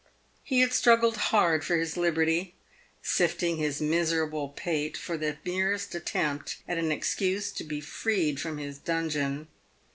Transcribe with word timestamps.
He 0.43 0.61
had 0.61 0.73
struggled 0.73 1.15
hard 1.29 1.63
for 1.63 1.77
his 1.77 1.95
liberty, 1.95 2.55
sifting 3.03 3.57
his 3.57 3.79
miserable 3.79 4.49
pate 4.49 4.97
for 4.97 5.15
the 5.15 5.37
merest 5.45 5.93
attempt 5.93 6.57
at 6.67 6.79
an 6.79 6.91
excuse 6.91 7.51
to 7.51 7.63
be 7.63 7.81
freed 7.81 8.39
from 8.39 8.57
his 8.57 8.79
dungeon. 8.79 9.47